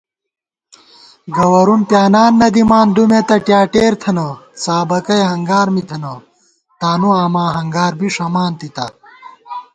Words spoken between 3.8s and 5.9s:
تھنہ * څابَکئی ہنگار می